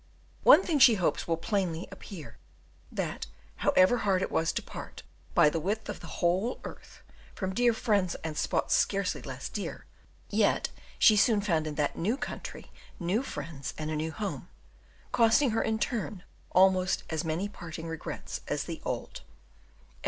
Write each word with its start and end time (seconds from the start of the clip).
One 0.41 0.63
thing 0.63 0.79
she 0.79 0.95
hopes 0.95 1.27
will 1.27 1.37
plainly 1.37 1.87
appear, 1.91 2.39
that, 2.91 3.27
however 3.57 3.97
hard 3.97 4.23
it 4.23 4.31
was 4.31 4.51
to 4.53 4.63
part, 4.63 5.03
by 5.35 5.47
the 5.47 5.59
width 5.59 5.89
of 5.89 5.99
the 5.99 6.07
whole 6.07 6.59
earth, 6.63 7.03
from 7.35 7.53
dear 7.53 7.71
friends 7.71 8.15
and 8.23 8.35
spots 8.35 8.73
scarcely 8.73 9.21
less 9.21 9.47
dear, 9.47 9.85
yet 10.31 10.69
she 10.97 11.15
soon 11.15 11.39
found 11.39 11.67
in 11.67 11.75
that 11.75 11.99
new 11.99 12.17
country 12.17 12.71
new 12.99 13.21
friends 13.21 13.75
and 13.77 13.91
a 13.91 13.95
new 13.95 14.11
home; 14.11 14.49
costing 15.11 15.51
her 15.51 15.61
in 15.61 15.75
their 15.75 15.81
turn 15.87 16.23
almost 16.49 17.03
as 17.11 17.23
many 17.23 17.47
parting 17.47 17.85
regrets 17.85 18.41
as 18.47 18.63
the 18.63 18.81
old. 18.83 19.21